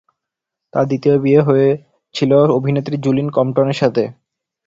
তার 0.73 0.85
দ্বিতীয় 0.87 1.15
বিয়ে 1.17 1.41
ছিল 2.15 2.31
অভিনেত্রী 2.57 2.95
জুলিন 3.05 3.27
কম্পটনের 3.31 3.79
সাথে। 3.81 4.03